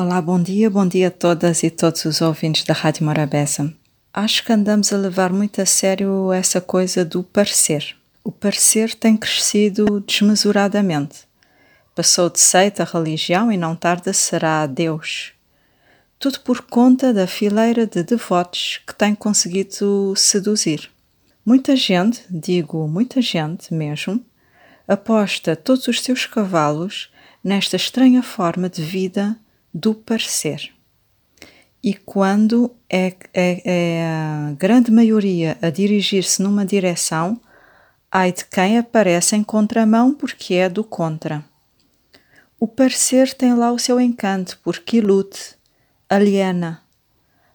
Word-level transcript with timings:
Olá, 0.00 0.22
bom 0.22 0.40
dia, 0.40 0.70
bom 0.70 0.86
dia 0.86 1.08
a 1.08 1.10
todas 1.10 1.64
e 1.64 1.70
todos 1.70 2.04
os 2.04 2.20
ouvintes 2.20 2.62
da 2.62 2.72
Rádio 2.72 3.04
Morabeza. 3.04 3.74
Acho 4.14 4.44
que 4.44 4.52
andamos 4.52 4.92
a 4.92 4.96
levar 4.96 5.32
muito 5.32 5.60
a 5.60 5.66
sério 5.66 6.32
essa 6.32 6.60
coisa 6.60 7.04
do 7.04 7.24
parecer. 7.24 7.96
O 8.22 8.30
parecer 8.30 8.94
tem 8.94 9.16
crescido 9.16 9.98
desmesuradamente. 9.98 11.26
Passou 11.96 12.30
de 12.30 12.38
seita 12.38 12.84
a 12.84 12.86
religião 12.86 13.50
e 13.50 13.56
não 13.56 13.74
tarda 13.74 14.12
será 14.12 14.62
a 14.62 14.66
Deus. 14.66 15.32
Tudo 16.16 16.38
por 16.42 16.60
conta 16.60 17.12
da 17.12 17.26
fileira 17.26 17.84
de 17.84 18.04
devotos 18.04 18.80
que 18.86 18.94
tem 18.94 19.16
conseguido 19.16 20.14
seduzir. 20.14 20.88
Muita 21.44 21.74
gente, 21.74 22.22
digo 22.30 22.86
muita 22.86 23.20
gente 23.20 23.74
mesmo, 23.74 24.24
aposta 24.86 25.56
todos 25.56 25.88
os 25.88 26.00
seus 26.00 26.24
cavalos 26.24 27.10
nesta 27.42 27.74
estranha 27.74 28.22
forma 28.22 28.68
de 28.68 28.80
vida 28.80 29.36
do 29.78 29.94
parecer. 29.94 30.72
E 31.82 31.94
quando 31.94 32.74
é, 32.90 33.14
é, 33.32 33.62
é 33.64 34.04
a 34.04 34.52
grande 34.58 34.90
maioria 34.90 35.56
a 35.62 35.70
dirigir-se 35.70 36.42
numa 36.42 36.66
direção, 36.66 37.40
ai 38.10 38.32
de 38.32 38.44
quem 38.44 38.76
aparece 38.76 39.36
em 39.36 39.44
contramão 39.44 40.12
porque 40.12 40.54
é 40.54 40.68
do 40.68 40.82
contra. 40.82 41.44
O 42.58 42.66
parecer 42.66 43.32
tem 43.34 43.54
lá 43.54 43.70
o 43.70 43.78
seu 43.78 44.00
encanto 44.00 44.58
porque 44.64 44.96
ilute, 44.96 45.54
aliena, 46.08 46.82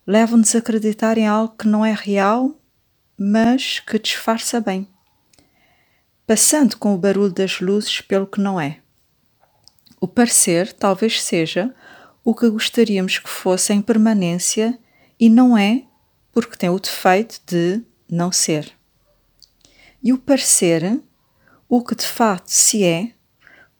leva-nos 0.07 0.55
a 0.55 0.59
acreditar 0.59 1.17
em 1.17 1.27
algo 1.27 1.55
que 1.57 1.67
não 1.67 1.85
é 1.85 1.91
real, 1.91 2.55
mas 3.17 3.81
que 3.81 3.99
disfarça 3.99 4.61
bem, 4.61 4.87
passando 6.25 6.77
com 6.77 6.95
o 6.95 6.97
barulho 6.97 7.33
das 7.33 7.59
luzes 7.59 7.99
pelo 7.99 8.25
que 8.25 8.39
não 8.39 8.59
é. 8.59 8.79
O 9.99 10.07
parecer 10.07 10.71
talvez 10.71 11.21
seja 11.21 11.73
o 12.23 12.33
que 12.33 12.49
gostaríamos 12.49 13.19
que 13.19 13.29
fosse 13.29 13.73
em 13.73 13.81
permanência 13.81 14.79
e 15.19 15.29
não 15.29 15.57
é 15.57 15.83
porque 16.31 16.57
tem 16.57 16.69
o 16.69 16.79
defeito 16.79 17.39
de 17.45 17.81
não 18.09 18.31
ser. 18.31 18.71
E 20.01 20.11
o 20.11 20.17
parecer, 20.17 20.99
o 21.69 21.83
que 21.83 21.95
de 21.95 22.05
fato 22.05 22.47
se 22.47 22.83
é, 22.83 23.11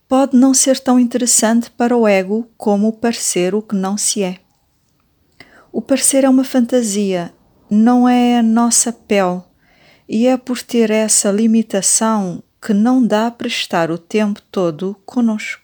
pode 0.08 0.38
não 0.38 0.54
ser 0.54 0.80
tão 0.80 1.00
interessante 1.00 1.72
para 1.72 1.98
o 1.98 2.08
ego 2.08 2.48
como 2.58 2.88
o 2.88 2.94
parecer 2.94 3.56
o 3.56 3.62
que 3.62 3.76
não 3.76 3.98
se 3.98 4.24
é. 4.24 4.40
O 5.72 5.82
parecer 5.82 6.24
é 6.24 6.30
uma 6.30 6.44
fantasia, 6.44 7.34
não 7.70 8.08
é 8.08 8.38
a 8.38 8.44
nossa 8.44 8.94
pele, 8.94 9.42
e 10.08 10.28
é 10.28 10.38
por 10.38 10.62
ter 10.62 10.92
essa 10.92 11.32
limitação 11.32 12.44
que 12.62 12.74
não 12.74 13.06
dá 13.06 13.32
para 13.32 13.48
estar 13.48 13.90
o 13.90 13.98
tempo 13.98 14.42
todo 14.52 14.96
conosco. 15.06 15.63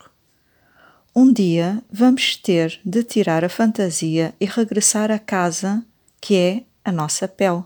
Um 1.22 1.34
dia 1.34 1.84
vamos 1.92 2.38
ter 2.38 2.80
de 2.86 3.04
tirar 3.04 3.44
a 3.44 3.50
fantasia 3.50 4.34
e 4.40 4.46
regressar 4.46 5.12
à 5.12 5.20
casa 5.20 5.86
que 6.22 6.34
é 6.38 6.64
a 6.82 6.94
nossa 6.94 7.28
pele. 7.28 7.66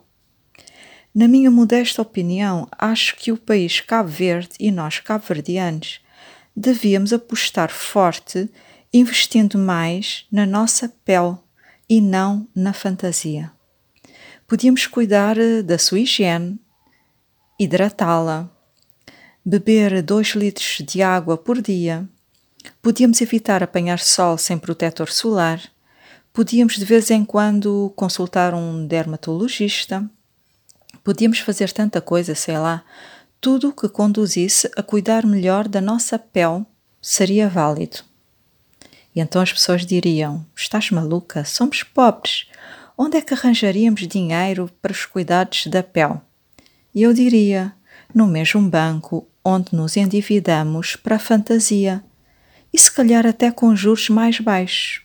Na 1.14 1.28
minha 1.28 1.52
modesta 1.52 2.02
opinião, 2.02 2.68
acho 2.76 3.16
que 3.16 3.32
o 3.32 3.38
país 3.38 3.80
Cabo 3.80 4.10
Verde 4.10 4.56
e 4.60 4.72
nós 4.72 5.00
cabo-verdianos 5.00 6.02
devíamos 6.56 7.14
apostar 7.14 7.70
forte, 7.70 8.50
investindo 8.92 9.60
mais 9.60 10.26
na 10.32 10.48
nossa 10.48 10.90
pele 11.06 11.38
e 11.88 12.02
não 12.02 12.48
na 12.56 12.74
fantasia. 12.74 13.52
Podíamos 14.48 14.88
cuidar 14.88 15.36
da 15.64 15.78
sua 15.78 16.00
higiene, 16.00 16.60
hidratá-la, 17.60 18.50
beber 19.46 20.02
2 20.02 20.30
litros 20.30 20.82
de 20.84 21.04
água 21.04 21.38
por 21.38 21.62
dia 21.62 22.10
Podíamos 22.84 23.22
evitar 23.22 23.64
apanhar 23.64 23.98
sol 23.98 24.38
sem 24.38 24.58
protetor 24.58 25.10
solar. 25.10 25.62
Podíamos 26.34 26.76
de 26.76 26.84
vez 26.84 27.10
em 27.10 27.24
quando 27.24 27.94
consultar 27.96 28.54
um 28.54 28.86
dermatologista. 28.86 30.04
Podíamos 31.02 31.40
fazer 31.40 31.72
tanta 31.72 32.02
coisa, 32.02 32.36
sei 32.36 32.58
lá. 32.58 32.84
Tudo 33.40 33.70
o 33.70 33.74
que 33.74 33.88
conduzisse 33.88 34.70
a 34.76 34.84
cuidar 34.84 35.26
melhor 35.26 35.66
da 35.66 35.80
nossa 35.80 36.20
pele 36.20 36.66
seria 37.02 37.48
válido. 37.48 38.00
E 39.16 39.22
então 39.22 39.42
as 39.42 39.54
pessoas 39.54 39.86
diriam: 39.86 40.46
Estás 40.54 40.92
maluca? 40.92 41.46
Somos 41.46 41.84
pobres. 41.84 42.50
Onde 42.98 43.16
é 43.16 43.22
que 43.22 43.34
arranjaríamos 43.34 44.06
dinheiro 44.10 44.70
para 44.82 44.92
os 44.92 45.06
cuidados 45.06 45.68
da 45.68 45.82
pele? 45.82 46.20
E 46.94 47.02
eu 47.02 47.14
diria: 47.14 47.74
No 48.14 48.28
mesmo 48.28 48.62
banco 48.70 49.26
onde 49.42 49.74
nos 49.74 49.96
endividamos 49.96 50.98
para 50.98 51.16
a 51.16 51.20
fantasia 51.20 52.04
e 52.74 52.80
se 52.80 52.92
calhar 52.92 53.26
até 53.26 53.52
com 53.52 53.76
juros 53.76 54.10
mais 54.10 54.40
baixos. 54.40 55.04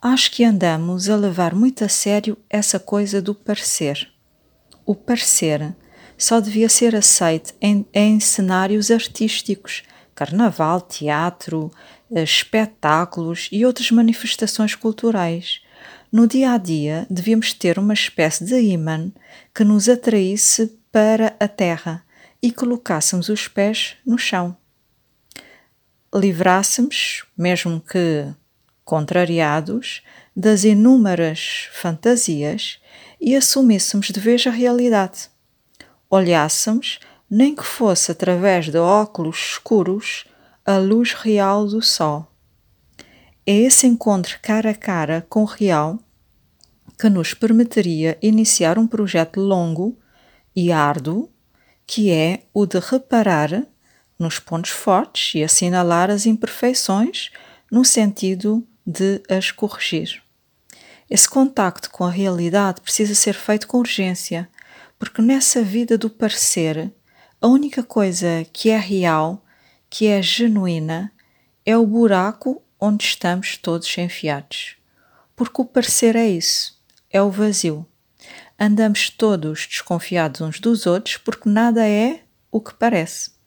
Acho 0.00 0.30
que 0.30 0.42
andamos 0.42 1.10
a 1.10 1.16
levar 1.16 1.54
muito 1.54 1.84
a 1.84 1.88
sério 1.88 2.38
essa 2.48 2.80
coisa 2.80 3.20
do 3.20 3.34
parecer. 3.34 4.08
O 4.86 4.94
parecer 4.94 5.76
só 6.16 6.40
devia 6.40 6.70
ser 6.70 6.96
aceito 6.96 7.54
em, 7.60 7.84
em 7.92 8.18
cenários 8.18 8.90
artísticos, 8.90 9.82
carnaval, 10.14 10.80
teatro, 10.80 11.70
eh, 12.10 12.22
espetáculos 12.22 13.48
e 13.52 13.66
outras 13.66 13.90
manifestações 13.90 14.74
culturais. 14.74 15.60
No 16.10 16.26
dia 16.26 16.52
a 16.52 16.58
dia, 16.58 17.06
devíamos 17.10 17.52
ter 17.52 17.78
uma 17.78 17.94
espécie 17.94 18.44
de 18.44 18.58
imã 18.58 19.12
que 19.54 19.64
nos 19.64 19.86
atraísse 19.86 20.78
para 20.90 21.36
a 21.38 21.46
terra 21.46 22.02
e 22.42 22.50
colocássemos 22.50 23.28
os 23.28 23.46
pés 23.46 23.96
no 24.04 24.16
chão 24.16 24.56
livrássemos, 26.14 27.24
mesmo 27.36 27.80
que 27.80 28.26
contrariados, 28.84 30.02
das 30.34 30.64
inúmeras 30.64 31.68
fantasias 31.72 32.80
e 33.20 33.36
assumíssemos 33.36 34.06
de 34.06 34.18
vez 34.18 34.46
a 34.46 34.50
realidade. 34.50 35.28
Olhássemos, 36.08 36.98
nem 37.30 37.54
que 37.54 37.64
fosse 37.64 38.10
através 38.10 38.68
de 38.68 38.78
óculos 38.78 39.52
escuros, 39.52 40.24
a 40.64 40.76
luz 40.78 41.12
real 41.12 41.66
do 41.66 41.80
sol. 41.80 42.26
É 43.46 43.54
esse 43.54 43.86
encontro 43.86 44.38
cara 44.42 44.70
a 44.70 44.74
cara 44.74 45.26
com 45.28 45.42
o 45.42 45.46
real 45.46 45.98
que 46.98 47.08
nos 47.08 47.32
permitiria 47.32 48.18
iniciar 48.20 48.78
um 48.78 48.86
projeto 48.86 49.40
longo 49.40 49.96
e 50.54 50.70
árduo, 50.70 51.30
que 51.86 52.10
é 52.10 52.42
o 52.52 52.66
de 52.66 52.78
reparar 52.78 53.66
nos 54.20 54.38
pontos 54.38 54.70
fortes 54.70 55.34
e 55.34 55.42
assinalar 55.42 56.10
as 56.10 56.26
imperfeições 56.26 57.30
no 57.72 57.84
sentido 57.84 58.62
de 58.86 59.22
as 59.30 59.50
corrigir. 59.50 60.22
Esse 61.08 61.28
contacto 61.28 61.90
com 61.90 62.04
a 62.04 62.10
realidade 62.10 62.82
precisa 62.82 63.14
ser 63.14 63.32
feito 63.32 63.66
com 63.66 63.78
urgência, 63.78 64.48
porque 64.98 65.22
nessa 65.22 65.62
vida 65.62 65.96
do 65.96 66.10
parecer, 66.10 66.92
a 67.40 67.48
única 67.48 67.82
coisa 67.82 68.46
que 68.52 68.68
é 68.68 68.78
real, 68.78 69.42
que 69.88 70.06
é 70.06 70.20
genuína, 70.20 71.10
é 71.64 71.76
o 71.76 71.86
buraco 71.86 72.62
onde 72.78 73.04
estamos 73.04 73.56
todos 73.56 73.96
enfiados. 73.96 74.76
Porque 75.34 75.62
o 75.62 75.64
parecer 75.64 76.14
é 76.14 76.28
isso, 76.28 76.78
é 77.10 77.22
o 77.22 77.30
vazio. 77.30 77.86
Andamos 78.58 79.08
todos 79.08 79.66
desconfiados 79.66 80.42
uns 80.42 80.60
dos 80.60 80.84
outros 80.84 81.16
porque 81.16 81.48
nada 81.48 81.88
é 81.88 82.22
o 82.52 82.60
que 82.60 82.74
parece 82.74 83.39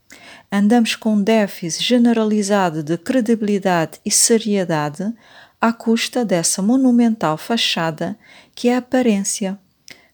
andamos 0.51 0.96
com 0.96 1.13
um 1.13 1.24
déficit 1.24 1.84
generalizado 1.84 2.84
de 2.84 2.96
credibilidade 2.96 4.00
e 4.06 4.12
seriedade 4.12 5.12
à 5.59 5.74
custa 5.74 6.24
dessa 6.24 6.62
monumental 6.62 7.38
fachada 7.38 8.16
que 8.53 8.69
é 8.69 8.75
a 8.75 8.78
aparência, 8.78 9.57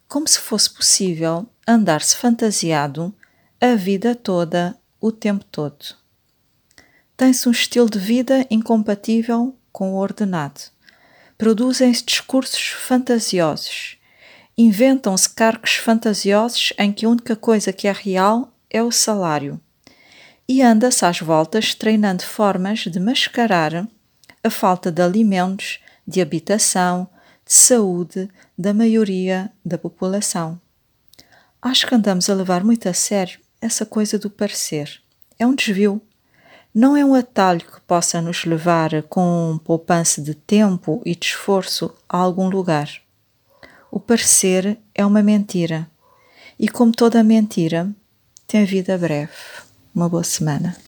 como 0.08 0.28
se 0.28 0.40
fosse 0.40 0.70
possível 0.70 1.46
andar-se 1.68 2.16
fantasiado 2.16 3.14
a 3.60 3.76
vida 3.76 4.16
toda, 4.16 4.78
o 5.02 5.12
tempo 5.12 5.44
todo. 5.44 5.98
Tem-se 7.18 7.50
um 7.50 7.52
estilo 7.52 7.90
de 7.90 8.00
vida 8.00 8.46
incompatível 8.50 9.54
com 9.74 9.94
o 9.94 9.98
ordenado. 9.98 10.62
Produzem-se 11.38 12.06
discursos 12.06 12.70
fantasiosos. 12.70 13.98
Inventam-se 14.58 15.30
cargos 15.30 15.76
fantasiosos 15.76 16.72
em 16.78 16.94
que 16.94 17.06
a 17.06 17.10
única 17.10 17.36
coisa 17.36 17.74
que 17.74 17.88
é 17.88 17.92
real 17.92 18.54
é 18.70 18.82
o 18.82 18.92
salário 18.92 19.60
e 20.50 20.64
anda-se 20.64 21.06
às 21.06 21.20
voltas 21.20 21.76
treinando 21.76 22.24
formas 22.24 22.80
de 22.80 23.00
mascarar 23.00 23.88
a 24.44 24.50
falta 24.50 24.92
de 24.92 25.00
alimentos, 25.00 25.80
de 26.08 26.22
habitação, 26.22 27.08
de 27.46 27.54
saúde 27.54 28.28
da 28.58 28.74
maioria 28.74 29.52
da 29.64 29.78
população. 29.78 30.60
Acho 31.62 31.86
que 31.86 31.94
andamos 31.94 32.32
a 32.32 32.34
levar 32.34 32.64
muito 32.64 32.90
a 32.90 32.94
sério 32.96 33.40
essa 33.62 33.86
coisa 33.86 34.18
do 34.18 34.28
parecer. 34.28 35.00
É 35.38 35.46
um 35.46 35.54
desvio. 35.54 36.02
Não 36.74 36.98
é 36.98 37.06
um 37.06 37.14
atalho 37.14 37.62
que 37.62 37.82
possa 37.82 38.20
nos 38.20 38.44
levar 38.44 39.04
com 39.04 39.60
poupança 39.64 40.20
de 40.20 40.34
tempo 40.34 41.00
e 41.06 41.14
de 41.14 41.28
esforço 41.28 41.94
a 42.08 42.18
algum 42.18 42.50
lugar. 42.50 42.90
O 43.92 44.00
parecer 44.00 44.80
é 44.96 45.06
uma 45.06 45.22
mentira. 45.22 45.88
E 46.58 46.68
como 46.68 46.92
toda 46.92 47.24
mentira, 47.24 47.88
tem 48.48 48.66
vida 48.66 48.98
breve. 48.98 49.32
Uma 49.94 50.08
boa 50.08 50.24
semana. 50.24 50.76